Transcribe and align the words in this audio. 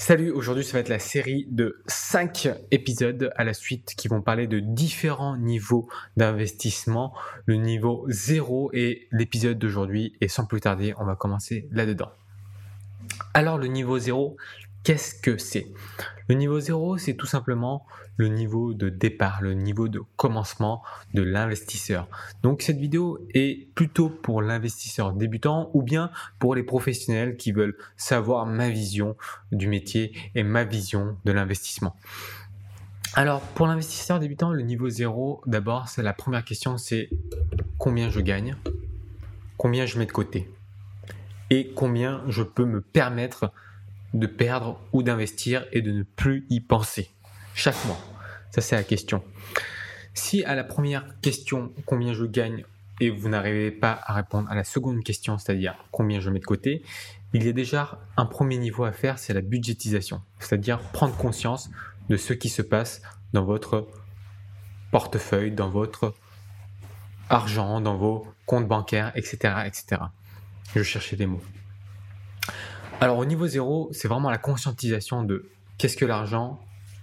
Salut, 0.00 0.30
aujourd'hui 0.30 0.62
ça 0.62 0.74
va 0.74 0.78
être 0.78 0.88
la 0.88 1.00
série 1.00 1.44
de 1.50 1.82
5 1.88 2.50
épisodes 2.70 3.32
à 3.34 3.42
la 3.42 3.52
suite 3.52 3.94
qui 3.96 4.06
vont 4.06 4.22
parler 4.22 4.46
de 4.46 4.60
différents 4.60 5.36
niveaux 5.36 5.88
d'investissement. 6.16 7.12
Le 7.46 7.56
niveau 7.56 8.06
0 8.06 8.70
est 8.74 9.08
l'épisode 9.10 9.58
d'aujourd'hui 9.58 10.14
et 10.20 10.28
sans 10.28 10.46
plus 10.46 10.60
tarder 10.60 10.94
on 10.98 11.04
va 11.04 11.16
commencer 11.16 11.66
là-dedans. 11.72 12.12
Alors 13.34 13.58
le 13.58 13.66
niveau 13.66 13.98
0, 13.98 14.36
Qu'est-ce 14.84 15.14
que 15.14 15.36
c'est? 15.36 15.66
Le 16.28 16.34
niveau 16.34 16.60
0, 16.60 16.98
c'est 16.98 17.14
tout 17.14 17.26
simplement 17.26 17.86
le 18.16 18.28
niveau 18.28 18.74
de 18.74 18.88
départ, 18.88 19.42
le 19.42 19.54
niveau 19.54 19.88
de 19.88 20.02
commencement 20.16 20.82
de 21.14 21.22
l'investisseur. 21.22 22.08
Donc 22.42 22.62
cette 22.62 22.78
vidéo 22.78 23.18
est 23.32 23.68
plutôt 23.74 24.08
pour 24.08 24.42
l'investisseur 24.42 25.12
débutant 25.12 25.70
ou 25.72 25.82
bien 25.82 26.10
pour 26.38 26.54
les 26.54 26.62
professionnels 26.62 27.36
qui 27.36 27.52
veulent 27.52 27.76
savoir 27.96 28.44
ma 28.44 28.70
vision 28.70 29.16
du 29.52 29.68
métier 29.68 30.12
et 30.34 30.42
ma 30.42 30.64
vision 30.64 31.16
de 31.24 31.32
l'investissement. 31.32 31.94
Alors 33.14 33.40
pour 33.40 33.66
l'investisseur 33.66 34.18
débutant, 34.18 34.52
le 34.52 34.62
niveau 34.62 34.88
0, 34.88 35.42
d'abord, 35.46 35.88
c'est 35.88 36.02
la 36.02 36.12
première 36.12 36.44
question, 36.44 36.76
c'est 36.76 37.08
combien 37.78 38.10
je 38.10 38.20
gagne, 38.20 38.56
combien 39.56 39.86
je 39.86 39.98
mets 39.98 40.06
de 40.06 40.12
côté? 40.12 40.50
Et 41.50 41.72
combien 41.74 42.22
je 42.28 42.42
peux 42.42 42.66
me 42.66 42.80
permettre 42.80 43.52
de 44.14 44.26
perdre 44.26 44.80
ou 44.92 45.02
d'investir 45.02 45.66
et 45.72 45.82
de 45.82 45.92
ne 45.92 46.02
plus 46.02 46.46
y 46.50 46.60
penser 46.60 47.10
chaque 47.54 47.84
mois 47.86 47.98
Ça, 48.50 48.60
c'est 48.60 48.76
la 48.76 48.84
question. 48.84 49.22
Si 50.14 50.44
à 50.44 50.54
la 50.54 50.64
première 50.64 51.04
question, 51.20 51.72
combien 51.86 52.12
je 52.12 52.24
gagne, 52.24 52.64
et 53.00 53.10
vous 53.10 53.28
n'arrivez 53.28 53.70
pas 53.70 54.00
à 54.04 54.14
répondre 54.14 54.50
à 54.50 54.54
la 54.54 54.64
seconde 54.64 55.04
question, 55.04 55.38
c'est-à-dire 55.38 55.74
combien 55.90 56.20
je 56.20 56.30
mets 56.30 56.40
de 56.40 56.44
côté, 56.44 56.82
il 57.32 57.44
y 57.44 57.48
a 57.48 57.52
déjà 57.52 57.98
un 58.16 58.26
premier 58.26 58.58
niveau 58.58 58.84
à 58.84 58.92
faire, 58.92 59.18
c'est 59.18 59.34
la 59.34 59.40
budgétisation, 59.40 60.22
c'est-à-dire 60.38 60.78
prendre 60.78 61.16
conscience 61.16 61.70
de 62.08 62.16
ce 62.16 62.32
qui 62.32 62.48
se 62.48 62.62
passe 62.62 63.02
dans 63.32 63.44
votre 63.44 63.86
portefeuille, 64.90 65.52
dans 65.52 65.68
votre 65.68 66.14
argent, 67.28 67.80
dans 67.80 67.96
vos 67.96 68.26
comptes 68.46 68.66
bancaires, 68.66 69.12
etc. 69.14 69.36
etc. 69.66 70.02
Je 70.74 70.82
cherchais 70.82 71.16
des 71.16 71.26
mots. 71.26 71.42
Alors 73.00 73.18
au 73.18 73.24
niveau 73.24 73.46
zéro, 73.46 73.88
c'est 73.92 74.08
vraiment 74.08 74.28
la 74.28 74.38
conscientisation 74.38 75.22
de 75.22 75.48
qu'est-ce 75.78 75.96
que 75.96 76.04
l'argent 76.04 76.58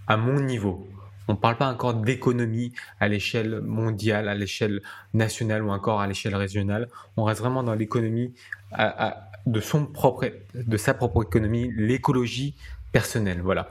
à 0.08 0.18
mon 0.18 0.42
niveau. 0.42 0.86
On 1.30 1.34
ne 1.34 1.38
parle 1.38 1.58
pas 1.58 1.72
encore 1.72 1.94
d'économie 1.94 2.74
à 3.00 3.08
l'échelle 3.08 3.62
mondiale, 3.62 4.28
à 4.28 4.36
l'échelle 4.36 4.82
nationale 5.14 5.64
ou 5.64 5.70
encore 5.70 6.02
à 6.02 6.08
l'échelle 6.08 6.36
régionale. 6.36 6.90
On 7.16 7.24
reste 7.24 7.40
vraiment 7.40 7.64
dans 7.64 7.74
l'économie 7.76 8.34
de, 9.48 9.60
son 9.62 9.86
propre, 9.86 10.30
de 10.54 10.78
sa 10.78 10.94
propre 10.94 11.24
économie, 11.24 11.72
l'écologie 11.76 12.56
personnelle. 12.92 13.40
Voilà. 13.42 13.70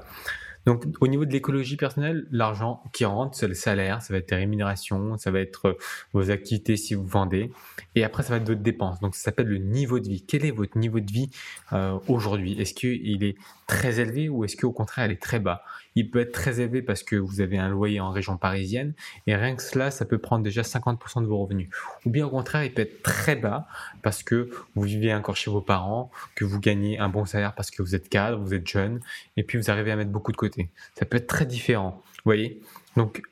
Donc, 0.66 0.84
au 1.00 1.08
niveau 1.08 1.24
de 1.24 1.32
l'écologie 1.32 1.76
personnelle, 1.76 2.26
l'argent 2.30 2.82
qui 2.92 3.04
rentre, 3.04 3.36
c'est 3.36 3.48
le 3.48 3.54
salaire, 3.54 4.00
ça 4.02 4.14
va 4.14 4.18
être 4.18 4.26
tes 4.26 4.34
rémunérations, 4.34 5.18
ça 5.18 5.30
va 5.30 5.40
être 5.40 5.68
euh, 5.68 5.78
vos 6.12 6.30
activités 6.30 6.76
si 6.76 6.94
vous 6.94 7.06
vendez. 7.06 7.50
Et 7.94 8.04
après, 8.04 8.22
ça 8.22 8.30
va 8.30 8.36
être 8.36 8.48
votre 8.48 8.62
dépense. 8.62 9.00
Donc, 9.00 9.14
ça 9.14 9.22
s'appelle 9.22 9.48
le 9.48 9.58
niveau 9.58 10.00
de 10.00 10.08
vie. 10.08 10.24
Quel 10.26 10.44
est 10.44 10.50
votre 10.50 10.78
niveau 10.78 11.00
de 11.00 11.10
vie 11.10 11.30
euh, 11.72 11.98
aujourd'hui? 12.08 12.60
Est-ce 12.60 12.74
qu'il 12.74 13.24
est 13.24 13.36
très 13.66 14.00
élevé 14.00 14.28
ou 14.28 14.44
est-ce 14.44 14.56
qu'au 14.56 14.72
contraire, 14.72 15.06
il 15.06 15.12
est 15.12 15.22
très 15.22 15.38
bas? 15.38 15.62
Il 15.96 16.10
peut 16.10 16.20
être 16.20 16.32
très 16.32 16.60
élevé 16.60 16.82
parce 16.82 17.02
que 17.02 17.16
vous 17.16 17.40
avez 17.40 17.58
un 17.58 17.68
loyer 17.68 18.00
en 18.00 18.10
région 18.10 18.36
parisienne 18.36 18.94
et 19.26 19.36
rien 19.36 19.54
que 19.54 19.62
cela, 19.62 19.90
ça 19.90 20.04
peut 20.04 20.18
prendre 20.18 20.42
déjà 20.42 20.62
50% 20.62 21.22
de 21.22 21.26
vos 21.26 21.38
revenus. 21.38 21.68
Ou 22.04 22.10
bien 22.10 22.26
au 22.26 22.30
contraire, 22.30 22.64
il 22.64 22.74
peut 22.74 22.82
être 22.82 23.02
très 23.02 23.36
bas 23.36 23.66
parce 24.02 24.22
que 24.22 24.50
vous 24.74 24.82
vivez 24.82 25.14
encore 25.14 25.36
chez 25.36 25.50
vos 25.50 25.60
parents, 25.60 26.10
que 26.34 26.44
vous 26.44 26.58
gagnez 26.58 26.98
un 26.98 27.08
bon 27.08 27.24
salaire 27.24 27.54
parce 27.54 27.70
que 27.70 27.82
vous 27.82 27.94
êtes 27.94 28.08
cadre, 28.08 28.38
vous 28.38 28.54
êtes 28.54 28.66
jeune 28.66 29.00
et 29.36 29.44
puis 29.44 29.56
vous 29.56 29.70
arrivez 29.70 29.92
à 29.92 29.96
mettre 29.96 30.10
beaucoup 30.10 30.32
de 30.32 30.36
côté. 30.36 30.53
Ça 30.94 31.04
peut 31.04 31.16
être 31.16 31.26
très 31.26 31.46
différent. 31.46 32.02
Voyez 32.24 32.60
Donc, 32.96 33.22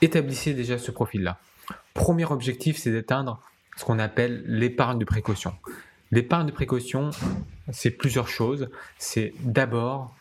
établissez 0.00 0.54
déjà 0.54 0.78
ce 0.78 0.90
profil-là. 0.90 1.38
Premier 1.94 2.24
objectif, 2.24 2.76
c'est 2.76 2.92
d'atteindre 2.92 3.40
ce 3.76 3.84
qu'on 3.84 3.98
appelle 3.98 4.42
l'épargne 4.46 4.98
de 4.98 5.04
précaution. 5.04 5.54
L'épargne 6.10 6.46
de 6.46 6.52
précaution, 6.52 7.10
c'est 7.70 7.90
plusieurs 7.90 8.28
choses. 8.28 8.68
C'est 8.98 9.32
d'abord 9.40 10.14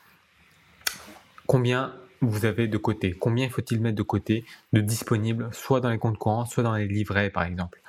combien 1.48 1.94
vous 2.22 2.46
avez 2.46 2.68
de 2.68 2.78
côté, 2.78 3.14
combien 3.14 3.50
faut-il 3.50 3.82
mettre 3.82 3.98
de 3.98 4.04
côté 4.04 4.46
de 4.74 4.82
disponible, 4.82 5.50
soit 5.52 5.82
dans 5.82 5.90
les 5.90 5.98
comptes 5.98 6.18
courants, 6.18 6.46
soit 6.46 6.64
dans 6.64 6.76
les 6.76 6.88
livrets 6.88 7.30
par 7.30 7.44
exemple. 7.44 7.82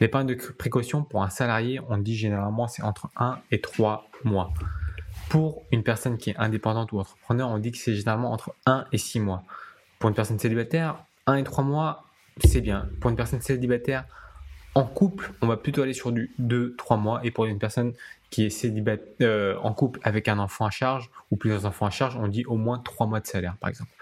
L'épargne 0.00 0.26
de 0.26 0.34
précaution 0.34 1.04
pour 1.04 1.22
un 1.22 1.30
salarié, 1.30 1.80
on 1.88 1.98
dit 1.98 2.16
généralement 2.16 2.66
c'est 2.66 2.82
entre 2.82 3.08
1 3.16 3.38
et 3.50 3.60
3 3.60 4.08
mois. 4.24 4.52
Pour 5.28 5.62
une 5.72 5.82
personne 5.82 6.18
qui 6.18 6.30
est 6.30 6.36
indépendante 6.36 6.92
ou 6.92 7.00
entrepreneur, 7.00 7.48
on 7.48 7.58
dit 7.58 7.72
que 7.72 7.78
c'est 7.78 7.94
généralement 7.94 8.32
entre 8.32 8.54
1 8.66 8.86
et 8.92 8.98
6 8.98 9.20
mois. 9.20 9.42
Pour 9.98 10.08
une 10.08 10.14
personne 10.14 10.38
célibataire, 10.38 11.04
1 11.26 11.36
et 11.36 11.44
3 11.44 11.64
mois, 11.64 12.04
c'est 12.44 12.60
bien. 12.60 12.88
Pour 13.00 13.10
une 13.10 13.16
personne 13.16 13.40
célibataire, 13.40 14.04
en 14.74 14.84
couple, 14.84 15.32
on 15.40 15.46
va 15.46 15.56
plutôt 15.56 15.82
aller 15.82 15.92
sur 15.92 16.12
du 16.12 16.34
2-3 16.40 16.98
mois. 16.98 17.20
Et 17.24 17.30
pour 17.30 17.44
une 17.44 17.58
personne 17.58 17.92
qui 18.30 18.44
est 18.46 18.50
célibataire, 18.50 19.14
euh, 19.22 19.56
en 19.62 19.72
couple 19.72 20.00
avec 20.02 20.28
un 20.28 20.38
enfant 20.38 20.66
à 20.66 20.70
charge 20.70 21.10
ou 21.30 21.36
plusieurs 21.36 21.64
enfants 21.64 21.86
à 21.86 21.90
charge, 21.90 22.16
on 22.16 22.28
dit 22.28 22.44
au 22.46 22.56
moins 22.56 22.78
3 22.78 23.06
mois 23.06 23.20
de 23.20 23.26
salaire, 23.26 23.56
par 23.60 23.70
exemple. 23.70 23.92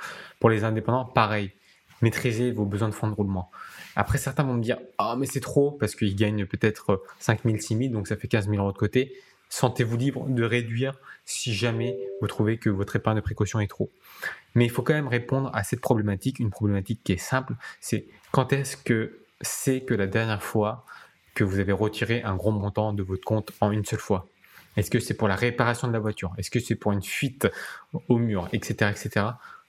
Pour 0.40 0.50
les 0.50 0.64
indépendants, 0.64 1.04
pareil. 1.04 1.52
Maîtrisez 2.00 2.50
vos 2.50 2.64
besoins 2.64 2.88
de 2.88 2.94
fonds 2.94 3.08
de 3.08 3.14
roulement. 3.14 3.50
Après, 3.94 4.18
certains 4.18 4.42
vont 4.42 4.54
me 4.54 4.62
dire 4.62 4.78
Ah, 4.98 5.14
mais 5.16 5.26
c'est 5.26 5.40
trop 5.40 5.72
parce 5.72 5.94
qu'ils 5.94 6.16
gagnent 6.16 6.46
peut-être 6.46 7.02
5 7.20 7.42
000, 7.44 7.58
6 7.58 7.76
000, 7.76 7.92
donc 7.92 8.08
ça 8.08 8.16
fait 8.16 8.26
15 8.26 8.48
000 8.48 8.60
euros 8.60 8.72
de 8.72 8.78
côté. 8.78 9.12
Sentez-vous 9.52 9.98
libre 9.98 10.24
de 10.30 10.44
réduire 10.44 10.94
si 11.26 11.52
jamais 11.52 11.98
vous 12.22 12.26
trouvez 12.26 12.56
que 12.56 12.70
votre 12.70 12.96
épargne 12.96 13.16
de 13.16 13.20
précaution 13.20 13.60
est 13.60 13.66
trop. 13.66 13.90
Mais 14.54 14.64
il 14.64 14.70
faut 14.70 14.80
quand 14.80 14.94
même 14.94 15.08
répondre 15.08 15.50
à 15.52 15.62
cette 15.62 15.82
problématique, 15.82 16.38
une 16.38 16.48
problématique 16.48 17.02
qui 17.04 17.12
est 17.12 17.18
simple 17.18 17.52
c'est 17.78 18.06
quand 18.30 18.54
est-ce 18.54 18.78
que 18.78 19.18
c'est 19.42 19.82
que 19.82 19.92
la 19.92 20.06
dernière 20.06 20.42
fois 20.42 20.86
que 21.34 21.44
vous 21.44 21.58
avez 21.58 21.72
retiré 21.72 22.22
un 22.22 22.34
gros 22.34 22.50
montant 22.50 22.94
de 22.94 23.02
votre 23.02 23.26
compte 23.26 23.52
en 23.60 23.72
une 23.72 23.84
seule 23.84 23.98
fois? 23.98 24.26
Est-ce 24.78 24.90
que 24.90 25.00
c'est 25.00 25.18
pour 25.18 25.28
la 25.28 25.36
réparation 25.36 25.86
de 25.86 25.92
la 25.92 25.98
voiture? 25.98 26.32
Est-ce 26.38 26.50
que 26.50 26.58
c'est 26.58 26.74
pour 26.74 26.92
une 26.92 27.02
fuite 27.02 27.46
au 28.08 28.16
mur, 28.16 28.48
etc., 28.54 28.90
etc. 28.90 29.26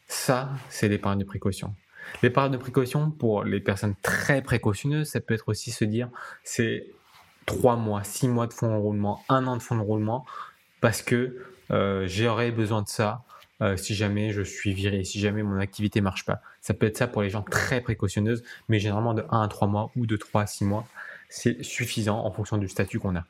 Ça, 0.07 0.49
c'est 0.69 0.87
l'épargne 0.87 1.19
de 1.19 1.25
précaution. 1.25 1.75
L'épargne 2.21 2.53
de 2.53 2.57
précaution 2.57 3.11
pour 3.11 3.43
les 3.43 3.59
personnes 3.59 3.95
très 4.01 4.41
précautionneuses, 4.41 5.09
ça 5.09 5.19
peut 5.19 5.33
être 5.33 5.49
aussi 5.49 5.71
se 5.71 5.83
dire 5.83 6.09
c'est 6.45 6.87
trois 7.45 7.75
mois, 7.75 8.03
six 8.03 8.27
mois 8.27 8.47
de 8.47 8.53
fonds 8.53 8.73
de 8.73 8.79
roulement, 8.79 9.23
un 9.29 9.47
an 9.47 9.57
de 9.57 9.61
fonds 9.61 9.75
de 9.75 9.81
roulement, 9.81 10.25
parce 10.81 11.01
que 11.01 11.37
euh, 11.71 12.05
j'aurais 12.07 12.51
besoin 12.51 12.81
de 12.81 12.87
ça 12.87 13.23
euh, 13.61 13.77
si 13.77 13.95
jamais 13.95 14.31
je 14.31 14.41
suis 14.41 14.73
viré, 14.73 15.03
si 15.03 15.19
jamais 15.19 15.43
mon 15.43 15.57
activité 15.59 16.01
marche 16.01 16.25
pas. 16.25 16.41
Ça 16.61 16.73
peut 16.73 16.85
être 16.85 16.97
ça 16.97 17.07
pour 17.07 17.21
les 17.21 17.29
gens 17.29 17.43
très 17.43 17.81
précautionneuses, 17.81 18.43
mais 18.67 18.79
généralement 18.79 19.13
de 19.13 19.23
1 19.29 19.41
à 19.41 19.47
3 19.47 19.67
mois 19.67 19.91
ou 19.95 20.05
de 20.05 20.17
3 20.17 20.41
à 20.41 20.47
6 20.47 20.65
mois, 20.65 20.85
c'est 21.29 21.63
suffisant 21.63 22.25
en 22.25 22.31
fonction 22.31 22.57
du 22.57 22.67
statut 22.67 22.99
qu'on 22.99 23.15
a. 23.15 23.25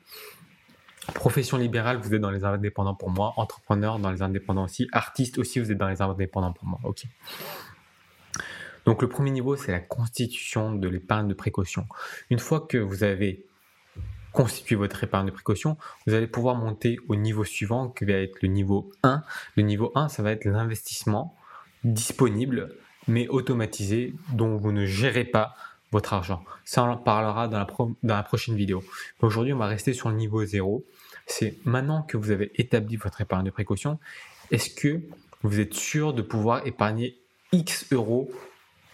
Profession 1.14 1.58
libérale, 1.58 1.98
vous 1.98 2.14
êtes 2.14 2.20
dans 2.20 2.30
les 2.30 2.44
indépendants 2.44 2.94
pour 2.94 3.10
moi. 3.10 3.34
Entrepreneur, 3.36 3.98
dans 3.98 4.10
les 4.10 4.22
indépendants 4.22 4.64
aussi. 4.64 4.88
Artiste 4.92 5.38
aussi, 5.38 5.60
vous 5.60 5.70
êtes 5.70 5.78
dans 5.78 5.88
les 5.88 6.00
indépendants 6.00 6.52
pour 6.52 6.66
moi. 6.66 6.80
Ok. 6.82 7.04
Donc 8.86 9.02
le 9.02 9.08
premier 9.08 9.30
niveau, 9.30 9.56
c'est 9.56 9.72
la 9.72 9.80
constitution 9.80 10.74
de 10.74 10.88
l'épargne 10.88 11.28
de 11.28 11.34
précaution. 11.34 11.86
Une 12.30 12.38
fois 12.38 12.60
que 12.60 12.78
vous 12.78 13.04
avez 13.04 13.44
constituer 14.34 14.74
votre 14.76 15.02
épargne 15.04 15.26
de 15.26 15.30
précaution, 15.30 15.78
vous 16.06 16.14
allez 16.14 16.26
pouvoir 16.26 16.56
monter 16.56 16.98
au 17.08 17.16
niveau 17.16 17.44
suivant 17.44 17.88
qui 17.88 18.04
va 18.04 18.14
être 18.14 18.42
le 18.42 18.48
niveau 18.48 18.92
1. 19.02 19.22
Le 19.56 19.62
niveau 19.62 19.92
1, 19.94 20.08
ça 20.08 20.22
va 20.22 20.32
être 20.32 20.44
l'investissement 20.44 21.36
disponible 21.84 22.74
mais 23.06 23.28
automatisé 23.28 24.14
dont 24.32 24.56
vous 24.56 24.72
ne 24.72 24.86
gérez 24.86 25.24
pas 25.24 25.54
votre 25.92 26.12
argent. 26.12 26.42
Ça, 26.64 26.82
on 26.82 26.90
en 26.90 26.96
parlera 26.96 27.48
dans 27.48 27.58
la, 27.58 27.66
dans 28.02 28.16
la 28.16 28.22
prochaine 28.22 28.56
vidéo. 28.56 28.82
Aujourd'hui, 29.20 29.52
on 29.52 29.58
va 29.58 29.66
rester 29.66 29.92
sur 29.92 30.08
le 30.08 30.16
niveau 30.16 30.44
0. 30.44 30.84
C'est 31.26 31.58
maintenant 31.64 32.02
que 32.02 32.16
vous 32.16 32.30
avez 32.30 32.50
établi 32.56 32.96
votre 32.96 33.20
épargne 33.20 33.44
de 33.44 33.50
précaution, 33.50 33.98
est-ce 34.50 34.70
que 34.70 35.00
vous 35.42 35.60
êtes 35.60 35.74
sûr 35.74 36.12
de 36.12 36.22
pouvoir 36.22 36.66
épargner 36.66 37.18
X 37.52 37.92
euros 37.92 38.30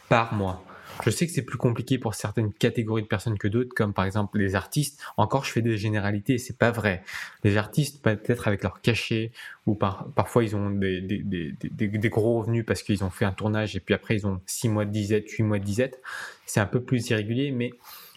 par 0.09 0.35
mois? 0.35 0.65
Je 1.05 1.11
sais 1.11 1.27
que 1.27 1.33
c'est 1.33 1.43
plus 1.43 1.59
compliqué 1.59 1.99
pour 1.99 2.15
certaines 2.15 2.53
catégories 2.53 3.03
de 3.03 3.07
personnes 3.07 3.39
que 3.39 3.49
d'autres, 3.49 3.75
comme 3.75 3.93
par 3.93 4.05
exemple 4.05 4.39
les 4.39 4.55
artistes. 4.55 5.01
Encore, 5.17 5.45
je 5.45 5.53
fais 5.53 5.63
des 5.63 5.77
généralités, 5.77 6.39
c'est 6.39 6.57
pas 6.57 6.71
vrai. 6.71 7.03
Les 7.45 7.57
artistes, 7.57 8.03
peut-être 8.03 8.49
avec 8.49 8.63
leur 8.63 8.81
cachet, 8.81 9.33
ou 9.67 9.75
parfois 9.75 10.45
ils 10.45 10.57
ont 10.57 10.71
des, 10.71 11.01
des, 11.01 12.09
gros 12.09 12.41
revenus 12.41 12.65
parce 12.67 12.83
qu'ils 12.83 13.05
ont 13.05 13.11
fait 13.11 13.25
un 13.25 13.33
tournage 13.33 13.77
et 13.77 13.81
puis 13.81 13.95
après 13.95 14.17
ils 14.17 14.27
ont 14.27 14.41
6 14.47 14.69
mois 14.69 14.85
de 14.85 14.91
disette, 14.91 15.31
8 15.31 15.43
mois 15.43 15.59
de 15.59 15.65
disette. 15.65 16.01
C'est 16.47 16.61
un 16.61 16.67
peu 16.67 16.83
plus 16.83 17.11
irrégulier, 17.11 17.53
mais 17.53 17.73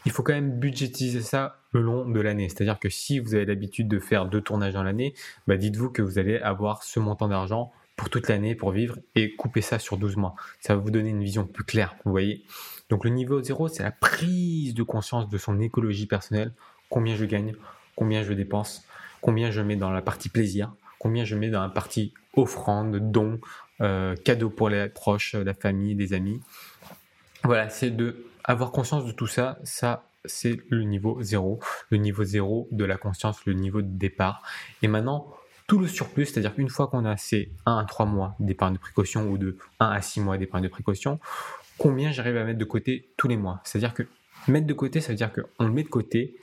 il 0.06 0.12
faut 0.12 0.24
quand 0.24 0.33
même 0.33 0.59
budgétiser 0.59 1.21
ça 1.21 1.59
le 1.71 1.81
long 1.81 2.07
de 2.07 2.19
l'année. 2.19 2.50
C'est-à-dire 2.50 2.79
que 2.79 2.89
si 2.89 3.19
vous 3.19 3.36
avez 3.36 3.45
l'habitude 3.45 3.88
de 3.88 4.00
faire 4.00 4.25
deux 4.25 4.41
tournages 4.41 4.74
dans 4.74 4.83
l'année, 4.83 5.13
bah 5.47 5.57
dites-vous 5.57 5.89
que 5.89 6.01
vous 6.01 6.19
allez 6.19 6.38
avoir 6.38 6.83
ce 6.83 7.00
montant 7.00 7.27
d'argent 7.27 7.71
pour 7.95 8.10
toute 8.10 8.28
l'année 8.28 8.56
pour 8.56 8.72
vivre 8.72 8.98
et 9.16 9.36
couper 9.36 9.62
ça 9.62 9.80
sur 9.80 9.98
12 9.98 10.18
mois. 10.18 10.36
Ça 10.60 10.75
va 10.75 10.81
vous 10.81 10.92
donner 10.92 11.10
une 11.10 11.24
vision 11.24 11.45
plus 11.45 11.63
claire, 11.63 11.95
vous 12.06 12.12
voyez. 12.12 12.44
Donc 12.90 13.04
le 13.06 13.12
niveau 13.12 13.42
0, 13.42 13.68
c'est 13.68 13.84
la 13.84 13.92
prise 13.92 14.74
de 14.74 14.84
conscience 14.84 15.30
de 15.30 15.38
son 15.38 15.60
écologie 15.60 16.06
personnelle. 16.06 16.54
Combien 16.90 17.16
je 17.16 17.25
gagne, 17.25 17.56
combien 17.95 18.24
je 18.24 18.34
dépense, 18.34 18.86
combien 19.22 19.51
je 19.51 19.62
mets 19.62 19.75
dans 19.75 19.92
la 19.92 20.01
partie 20.01 20.30
plaisir, 20.30 20.74
combien 21.00 21.25
je 21.25 21.36
mets 21.36 21.50
dans 21.50 21.62
la 21.62 21.69
partie 21.69 22.13
offrande, 22.36 23.12
dons, 23.12 23.40
euh, 23.81 24.16
cadeaux 24.16 24.50
pour 24.50 24.69
les 24.69 24.89
proches, 24.89 25.34
la 25.34 25.54
famille, 25.54 25.96
les 25.96 26.13
amis. 26.13 26.42
Voilà, 27.44 27.69
c'est 27.69 27.92
de 27.92 28.25
avoir 28.44 28.72
conscience 28.72 29.06
de 29.06 29.12
tout 29.12 29.28
ça. 29.28 29.60
Ça, 29.63 30.06
c'est 30.25 30.60
le 30.69 30.84
niveau 30.84 31.22
zéro, 31.22 31.60
le 31.89 31.98
niveau 31.98 32.24
zéro 32.24 32.68
de 32.72 32.86
la 32.86 32.98
conscience, 32.98 33.46
le 33.46 33.54
niveau 33.54 33.81
de 33.81 33.88
départ. 33.88 34.42
Et 34.81 34.88
maintenant, 34.88 35.34
tout 35.74 35.80
le 35.80 35.88
surplus, 35.88 36.28
c'est-à-dire 36.28 36.54
qu'une 36.54 36.70
fois 36.70 36.86
qu'on 36.86 37.04
a 37.04 37.18
ces 37.18 37.50
1 37.66 37.80
à 37.80 37.84
3 37.84 38.06
mois 38.06 38.36
d'épargne 38.40 38.75
de 38.75 38.78
précaution 38.78 39.28
ou 39.31 39.40
de 39.40 39.58
1 39.80 39.88
à 39.88 40.02
6 40.04 40.22
mois 40.22 40.38
d'épargne 40.38 40.64
de 40.64 40.68
précaution, 40.68 41.20
combien 41.80 42.12
j'arrive 42.12 42.38
à 42.38 42.44
mettre 42.44 42.60
de 42.60 42.66
côté 42.66 43.10
tous 43.18 43.28
les 43.28 43.38
mois? 43.38 43.60
C'est-à-dire 43.64 43.96
que 43.96 44.04
mettre 44.48 44.68
de 44.68 44.74
côté, 44.75 45.02
ça 45.02 45.10
veut 45.10 45.16
dire 45.16 45.31
qu'on 45.34 45.66
le 45.66 45.72
met 45.72 45.81
de 45.81 45.88
côté 45.88 46.36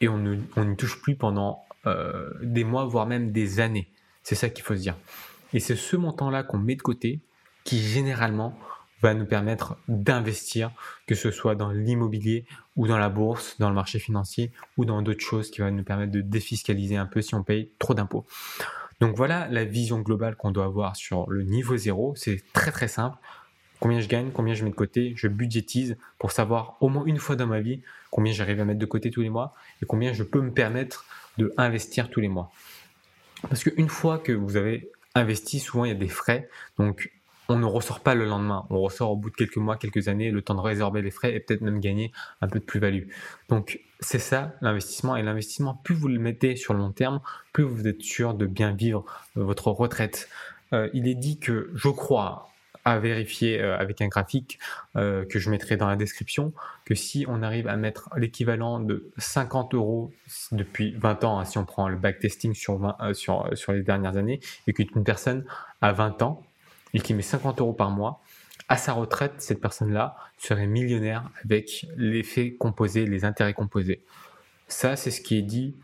et 0.00 0.08
on 0.08 0.18
ne, 0.18 0.36
on 0.56 0.74
touche 0.74 1.00
plus 1.00 1.14
pendant 1.14 1.64
euh, 1.86 2.28
des 2.42 2.64
mois, 2.64 2.84
voire 2.84 3.06
même 3.06 3.30
des 3.30 3.60
années. 3.60 3.88
C'est 4.24 4.34
ça 4.34 4.48
qu'il 4.48 4.64
faut 4.64 4.74
se 4.74 4.80
dire. 4.80 4.96
Et 5.52 5.60
c'est 5.60 5.76
ce 5.76 5.94
montant-là 5.94 6.42
qu'on 6.42 6.58
met 6.58 6.74
de 6.74 6.82
côté 6.82 7.20
qui 7.62 7.78
généralement 7.78 8.58
va 9.02 9.14
nous 9.14 9.26
permettre 9.26 9.76
d'investir, 9.88 10.70
que 11.06 11.14
ce 11.14 11.30
soit 11.30 11.54
dans 11.54 11.70
l'immobilier 11.70 12.46
ou 12.76 12.86
dans 12.86 12.98
la 12.98 13.08
bourse, 13.08 13.56
dans 13.58 13.68
le 13.68 13.74
marché 13.74 13.98
financier 13.98 14.52
ou 14.76 14.84
dans 14.84 15.02
d'autres 15.02 15.24
choses 15.24 15.50
qui 15.50 15.60
vont 15.60 15.70
nous 15.70 15.84
permettre 15.84 16.12
de 16.12 16.20
défiscaliser 16.20 16.96
un 16.96 17.06
peu 17.06 17.20
si 17.20 17.34
on 17.34 17.42
paye 17.42 17.70
trop 17.78 17.94
d'impôts. 17.94 18.24
Donc 19.00 19.16
voilà 19.16 19.48
la 19.48 19.64
vision 19.64 19.98
globale 19.98 20.36
qu'on 20.36 20.52
doit 20.52 20.66
avoir 20.66 20.94
sur 20.94 21.28
le 21.28 21.42
niveau 21.42 21.76
zéro. 21.76 22.14
C'est 22.16 22.42
très 22.52 22.70
très 22.70 22.88
simple. 22.88 23.18
Combien 23.80 23.98
je 23.98 24.06
gagne, 24.06 24.30
combien 24.30 24.54
je 24.54 24.62
mets 24.62 24.70
de 24.70 24.76
côté, 24.76 25.12
je 25.16 25.26
budgétise 25.26 25.96
pour 26.18 26.30
savoir 26.30 26.76
au 26.80 26.88
moins 26.88 27.04
une 27.04 27.18
fois 27.18 27.34
dans 27.34 27.48
ma 27.48 27.60
vie 27.60 27.82
combien 28.12 28.32
j'arrive 28.32 28.60
à 28.60 28.64
mettre 28.64 28.78
de 28.78 28.86
côté 28.86 29.10
tous 29.10 29.22
les 29.22 29.30
mois 29.30 29.54
et 29.82 29.86
combien 29.86 30.12
je 30.12 30.22
peux 30.22 30.40
me 30.40 30.52
permettre 30.52 31.04
de 31.38 31.52
investir 31.56 32.08
tous 32.08 32.20
les 32.20 32.28
mois. 32.28 32.52
Parce 33.48 33.64
qu'une 33.64 33.88
fois 33.88 34.18
que 34.18 34.30
vous 34.30 34.56
avez 34.56 34.92
investi, 35.16 35.58
souvent 35.58 35.84
il 35.84 35.88
y 35.88 35.92
a 35.92 35.96
des 35.96 36.08
frais. 36.08 36.48
Donc 36.78 37.10
on 37.52 37.58
ne 37.58 37.66
ressort 37.66 38.00
pas 38.00 38.14
le 38.14 38.24
lendemain. 38.24 38.66
On 38.70 38.80
ressort 38.80 39.10
au 39.10 39.16
bout 39.16 39.30
de 39.30 39.36
quelques 39.36 39.58
mois, 39.58 39.76
quelques 39.76 40.08
années, 40.08 40.30
le 40.30 40.42
temps 40.42 40.54
de 40.54 40.60
résorber 40.60 41.02
les 41.02 41.10
frais 41.10 41.34
et 41.34 41.40
peut-être 41.40 41.60
même 41.60 41.80
gagner 41.80 42.12
un 42.40 42.48
peu 42.48 42.58
de 42.58 42.64
plus-value. 42.64 43.08
Donc 43.48 43.80
c'est 44.00 44.18
ça 44.18 44.54
l'investissement. 44.62 45.16
Et 45.16 45.22
l'investissement, 45.22 45.74
plus 45.74 45.94
vous 45.94 46.08
le 46.08 46.18
mettez 46.18 46.56
sur 46.56 46.72
le 46.72 46.80
long 46.80 46.92
terme, 46.92 47.20
plus 47.52 47.64
vous 47.64 47.86
êtes 47.86 48.02
sûr 48.02 48.34
de 48.34 48.46
bien 48.46 48.72
vivre 48.72 49.04
votre 49.34 49.70
retraite. 49.70 50.28
Euh, 50.72 50.88
il 50.94 51.06
est 51.06 51.14
dit 51.14 51.38
que, 51.38 51.70
je 51.74 51.88
crois, 51.90 52.48
à 52.84 52.98
vérifier 52.98 53.60
euh, 53.60 53.78
avec 53.78 54.00
un 54.00 54.08
graphique 54.08 54.58
euh, 54.96 55.24
que 55.26 55.38
je 55.38 55.50
mettrai 55.50 55.76
dans 55.76 55.86
la 55.86 55.96
description, 55.96 56.54
que 56.86 56.94
si 56.94 57.26
on 57.28 57.42
arrive 57.42 57.68
à 57.68 57.76
mettre 57.76 58.08
l'équivalent 58.16 58.80
de 58.80 59.12
50 59.18 59.74
euros 59.74 60.10
depuis 60.52 60.92
20 60.92 61.24
ans, 61.24 61.38
hein, 61.38 61.44
si 61.44 61.58
on 61.58 61.66
prend 61.66 61.88
le 61.88 61.96
backtesting 61.96 62.54
sur, 62.54 62.96
sur, 63.12 63.46
sur 63.52 63.72
les 63.72 63.82
dernières 63.82 64.16
années, 64.16 64.40
et 64.66 64.72
qu'une 64.72 65.04
personne 65.04 65.44
a 65.82 65.92
20 65.92 66.22
ans, 66.22 66.42
et 66.94 67.00
qui 67.00 67.14
met 67.14 67.22
50 67.22 67.60
euros 67.60 67.72
par 67.72 67.90
mois, 67.90 68.22
à 68.68 68.76
sa 68.76 68.92
retraite, 68.92 69.34
cette 69.38 69.60
personne-là 69.60 70.16
serait 70.38 70.66
millionnaire 70.66 71.30
avec 71.44 71.86
l'effet 71.96 72.54
composé, 72.54 73.06
les 73.06 73.24
intérêts 73.24 73.54
composés. 73.54 74.04
Ça, 74.68 74.96
c'est 74.96 75.10
ce 75.10 75.20
qui 75.20 75.36
est 75.36 75.42
dit 75.42 75.74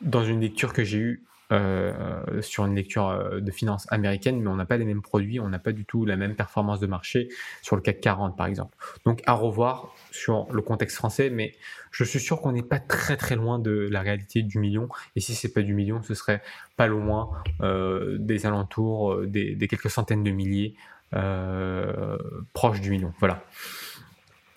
dans 0.00 0.24
une 0.24 0.40
lecture 0.40 0.72
que 0.72 0.84
j'ai 0.84 0.98
eue 0.98 1.24
euh, 1.52 2.42
sur 2.42 2.64
une 2.64 2.76
lecture 2.76 3.08
euh, 3.08 3.40
de 3.40 3.50
finance 3.50 3.86
américaine, 3.90 4.40
mais 4.40 4.48
on 4.48 4.54
n'a 4.54 4.66
pas 4.66 4.76
les 4.76 4.84
mêmes 4.84 5.02
produits, 5.02 5.40
on 5.40 5.48
n'a 5.48 5.58
pas 5.58 5.72
du 5.72 5.84
tout 5.84 6.04
la 6.04 6.16
même 6.16 6.36
performance 6.36 6.78
de 6.78 6.86
marché 6.86 7.28
sur 7.60 7.74
le 7.74 7.82
CAC 7.82 8.00
40 8.00 8.36
par 8.36 8.46
exemple. 8.46 8.76
Donc 9.04 9.20
à 9.26 9.32
revoir 9.32 9.94
sur 10.12 10.46
le 10.52 10.62
contexte 10.62 10.96
français, 10.96 11.28
mais 11.28 11.54
je 11.90 12.04
suis 12.04 12.20
sûr 12.20 12.40
qu'on 12.40 12.52
n'est 12.52 12.62
pas 12.62 12.78
très 12.78 13.16
très 13.16 13.34
loin 13.34 13.58
de 13.58 13.88
la 13.90 14.00
réalité 14.00 14.42
du 14.42 14.58
million. 14.58 14.88
Et 15.16 15.20
si 15.20 15.34
c'est 15.34 15.52
pas 15.52 15.62
du 15.62 15.74
million, 15.74 16.02
ce 16.02 16.14
serait 16.14 16.40
pas 16.76 16.86
loin 16.86 17.30
euh, 17.62 18.16
des 18.20 18.46
alentours, 18.46 19.26
des, 19.26 19.56
des, 19.56 19.66
quelques 19.66 19.90
centaines 19.90 20.22
de 20.22 20.30
milliers 20.30 20.74
proches 22.52 22.80
du 22.80 22.90
million. 22.90 23.12
Voilà. 23.18 23.42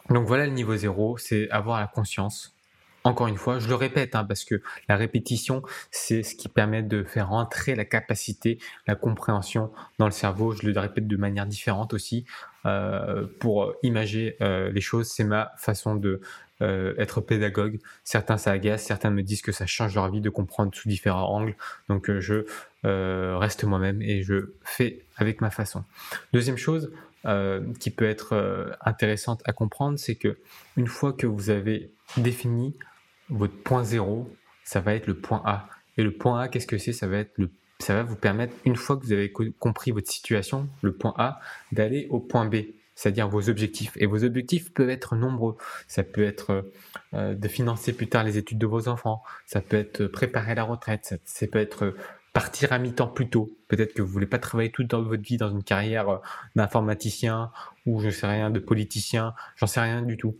Donc 0.09 0.27
voilà 0.27 0.45
le 0.45 0.51
niveau 0.51 0.75
zéro, 0.75 1.17
c'est 1.17 1.49
avoir 1.49 1.79
la 1.79 1.87
conscience 1.87 2.53
encore 3.03 3.27
une 3.27 3.37
fois, 3.37 3.59
je 3.59 3.67
le 3.67 3.75
répète, 3.75 4.15
hein, 4.15 4.23
parce 4.23 4.45
que 4.45 4.61
la 4.87 4.95
répétition, 4.95 5.61
c'est 5.91 6.23
ce 6.23 6.35
qui 6.35 6.47
permet 6.47 6.83
de 6.83 7.03
faire 7.03 7.33
entrer 7.33 7.75
la 7.75 7.85
capacité, 7.85 8.59
la 8.87 8.95
compréhension 8.95 9.71
dans 9.99 10.05
le 10.05 10.11
cerveau. 10.11 10.53
Je 10.53 10.65
le 10.65 10.79
répète 10.79 11.07
de 11.07 11.17
manière 11.17 11.45
différente 11.45 11.93
aussi 11.93 12.25
euh, 12.65 13.25
pour 13.39 13.73
imager 13.83 14.37
euh, 14.41 14.71
les 14.71 14.79
choses. 14.79 15.07
C'est 15.07 15.25
ma 15.25 15.51
façon 15.57 15.95
de 15.95 16.21
euh, 16.61 16.93
être 16.97 17.19
pédagogue. 17.19 17.79
Certains 18.05 18.37
ça 18.37 18.51
agace, 18.51 18.83
certains 18.83 19.09
me 19.09 19.21
disent 19.21 19.41
que 19.41 19.51
ça 19.51 19.65
change 19.65 19.95
leur 19.95 20.09
vie 20.09 20.21
de 20.21 20.29
comprendre 20.29 20.73
sous 20.73 20.87
différents 20.87 21.27
angles. 21.27 21.55
Donc 21.89 22.09
je 22.09 22.45
reste 22.83 23.65
moi-même 23.65 24.01
et 24.01 24.23
je 24.23 24.53
fais 24.63 24.99
avec 25.17 25.41
ma 25.41 25.49
façon. 25.49 25.83
Deuxième 26.31 26.57
chose, 26.57 26.91
qui 27.79 27.91
peut 27.91 28.07
être 28.07 28.75
intéressante 28.81 29.41
à 29.45 29.53
comprendre, 29.53 29.97
c'est 29.97 30.15
que 30.15 30.37
une 30.75 30.87
fois 30.87 31.13
que 31.13 31.25
vous 31.25 31.49
avez 31.49 31.91
défini 32.17 32.75
votre 33.29 33.55
point 33.63 33.83
zéro, 33.83 34.29
ça 34.63 34.79
va 34.79 34.93
être 34.95 35.07
le 35.07 35.15
point 35.15 35.41
A. 35.45 35.69
Et 35.97 36.03
le 36.03 36.11
point 36.11 36.41
A, 36.41 36.47
qu'est-ce 36.47 36.67
que 36.67 36.77
c'est? 36.77 36.93
Ça 36.93 37.07
va 37.07 37.17
être 37.17 37.33
le 37.37 37.49
ça 37.83 37.93
va 37.93 38.03
vous 38.03 38.15
permettre, 38.15 38.53
une 38.65 38.75
fois 38.75 38.97
que 38.97 39.05
vous 39.05 39.11
avez 39.11 39.31
compris 39.31 39.91
votre 39.91 40.09
situation, 40.09 40.69
le 40.81 40.93
point 40.93 41.13
A, 41.17 41.39
d'aller 41.71 42.07
au 42.09 42.19
point 42.19 42.45
B, 42.45 42.55
c'est-à-dire 42.95 43.27
vos 43.27 43.49
objectifs. 43.49 43.91
Et 43.97 44.05
vos 44.05 44.23
objectifs 44.23 44.73
peuvent 44.73 44.89
être 44.89 45.15
nombreux. 45.15 45.57
Ça 45.87 46.03
peut 46.03 46.23
être 46.23 46.65
euh, 47.13 47.35
de 47.35 47.47
financer 47.47 47.93
plus 47.93 48.07
tard 48.07 48.23
les 48.23 48.37
études 48.37 48.59
de 48.59 48.65
vos 48.65 48.87
enfants, 48.87 49.21
ça 49.45 49.61
peut 49.61 49.77
être 49.77 50.05
préparer 50.05 50.55
la 50.55 50.63
retraite, 50.63 51.17
ça, 51.25 51.47
peut 51.47 51.59
être 51.59 51.95
partir 52.31 52.71
à 52.71 52.79
mi-temps 52.79 53.07
plus 53.07 53.29
tôt. 53.29 53.57
Peut-être 53.67 53.93
que 53.93 54.01
vous 54.01 54.11
voulez 54.11 54.27
pas 54.27 54.39
travailler 54.39 54.71
toute 54.71 54.93
votre 54.93 55.21
vie 55.21 55.37
dans 55.37 55.51
une 55.51 55.63
carrière 55.63 56.09
euh, 56.09 56.17
d'informaticien 56.55 57.51
ou 57.85 57.99
je 57.99 58.09
sais 58.09 58.27
rien, 58.27 58.49
de 58.49 58.59
politicien, 58.59 59.33
j'en 59.57 59.67
sais 59.67 59.81
rien 59.81 60.01
du 60.01 60.15
tout. 60.15 60.37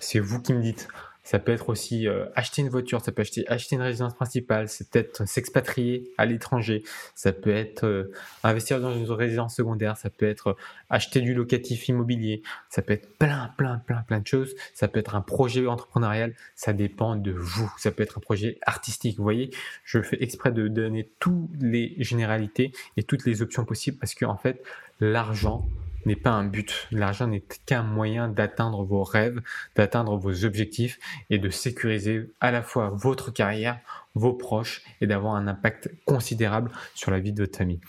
C'est 0.00 0.18
vous 0.18 0.42
qui 0.42 0.54
me 0.54 0.62
dites. 0.62 0.88
Ça 1.22 1.38
peut 1.38 1.52
être 1.52 1.68
aussi 1.68 2.08
euh, 2.08 2.26
acheter 2.34 2.62
une 2.62 2.68
voiture, 2.68 3.00
ça 3.00 3.12
peut 3.12 3.22
acheter, 3.22 3.46
acheter 3.48 3.76
une 3.76 3.82
résidence 3.82 4.14
principale, 4.14 4.68
c'est 4.68 4.88
peut-être 4.88 5.28
s'expatrier 5.28 6.10
à 6.18 6.26
l'étranger, 6.26 6.82
ça 7.14 7.32
peut 7.32 7.50
être 7.50 7.84
euh, 7.84 8.12
investir 8.42 8.80
dans 8.80 8.92
une 8.92 9.10
résidence 9.10 9.54
secondaire, 9.54 9.96
ça 9.96 10.10
peut 10.10 10.28
être 10.28 10.48
euh, 10.48 10.56
acheter 10.88 11.20
du 11.20 11.34
locatif 11.34 11.88
immobilier, 11.88 12.42
ça 12.68 12.82
peut 12.82 12.94
être 12.94 13.08
plein, 13.18 13.52
plein, 13.56 13.78
plein, 13.78 14.02
plein 14.02 14.20
de 14.20 14.26
choses. 14.26 14.54
Ça 14.74 14.88
peut 14.88 14.98
être 14.98 15.14
un 15.14 15.20
projet 15.20 15.66
entrepreneurial, 15.66 16.34
ça 16.56 16.72
dépend 16.72 17.16
de 17.16 17.32
vous. 17.32 17.70
Ça 17.78 17.90
peut 17.90 18.02
être 18.02 18.18
un 18.18 18.20
projet 18.20 18.58
artistique. 18.62 19.16
Vous 19.16 19.22
voyez, 19.22 19.50
je 19.84 20.00
fais 20.00 20.22
exprès 20.22 20.52
de 20.52 20.68
donner 20.68 21.10
toutes 21.18 21.50
les 21.60 21.94
généralités 21.98 22.72
et 22.96 23.02
toutes 23.02 23.24
les 23.26 23.42
options 23.42 23.64
possibles 23.64 23.98
parce 23.98 24.14
que 24.14 24.24
en 24.24 24.36
fait, 24.36 24.62
l'argent 25.00 25.66
n'est 26.06 26.16
pas 26.16 26.30
un 26.30 26.44
but. 26.44 26.88
L'argent 26.90 27.26
n'est 27.26 27.44
qu'un 27.66 27.82
moyen 27.82 28.28
d'atteindre 28.28 28.84
vos 28.84 29.02
rêves, 29.02 29.40
d'atteindre 29.76 30.16
vos 30.16 30.44
objectifs 30.44 30.98
et 31.30 31.38
de 31.38 31.50
sécuriser 31.50 32.30
à 32.40 32.50
la 32.50 32.62
fois 32.62 32.90
votre 32.90 33.30
carrière, 33.32 33.78
vos 34.14 34.32
proches 34.32 34.82
et 35.00 35.06
d'avoir 35.06 35.34
un 35.34 35.46
impact 35.46 35.90
considérable 36.04 36.70
sur 36.94 37.10
la 37.10 37.20
vie 37.20 37.32
de 37.32 37.42
votre 37.42 37.58
famille 37.58 37.80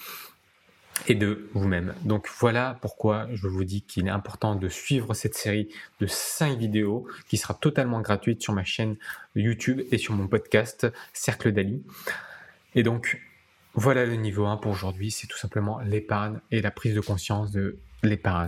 et 1.08 1.16
de 1.16 1.50
vous-même. 1.54 1.94
Donc 2.04 2.28
voilà 2.40 2.78
pourquoi 2.82 3.28
je 3.34 3.48
vous 3.48 3.64
dis 3.64 3.82
qu'il 3.82 4.08
est 4.08 4.12
important 4.12 4.56
de 4.56 4.70
suivre 4.70 5.14
cette 5.14 5.36
série 5.36 5.70
de 6.00 6.08
5 6.08 6.58
vidéos 6.58 7.08
qui 7.28 7.38
sera 7.38 7.54
totalement 7.54 8.02
gratuite 8.02 8.42
sur 8.42 8.54
ma 8.54 8.64
chaîne 8.64 8.98
YouTube 9.36 9.82
et 9.92 9.98
sur 9.98 10.14
mon 10.14 10.28
podcast 10.28 10.88
Cercle 11.14 11.52
d'Ali. 11.52 11.84
Et 12.76 12.84
donc 12.84 13.20
voilà 13.74 14.06
le 14.06 14.16
niveau 14.16 14.46
1 14.46 14.58
pour 14.58 14.72
aujourd'hui, 14.72 15.12
c'est 15.12 15.28
tout 15.28 15.38
simplement 15.38 15.80
l'épargne 15.80 16.40
et 16.52 16.62
la 16.62 16.72
prise 16.72 16.94
de 16.94 17.02
conscience 17.02 17.52
de 17.52 17.78
l'épargne. 18.04 18.40